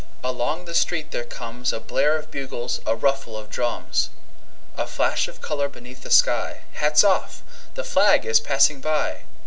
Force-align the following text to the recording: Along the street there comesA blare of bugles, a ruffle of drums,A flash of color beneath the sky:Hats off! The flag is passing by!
Along 0.23 0.65
the 0.65 0.73
street 0.73 1.11
there 1.11 1.23
comesA 1.25 1.79
blare 1.85 2.17
of 2.17 2.31
bugles, 2.31 2.81
a 2.87 2.95
ruffle 2.95 3.37
of 3.37 3.51
drums,A 3.51 4.87
flash 4.87 5.27
of 5.27 5.41
color 5.41 5.69
beneath 5.69 6.01
the 6.01 6.09
sky:Hats 6.09 7.03
off! 7.03 7.43
The 7.75 7.83
flag 7.83 8.25
is 8.25 8.39
passing 8.39 8.81
by! 8.81 9.25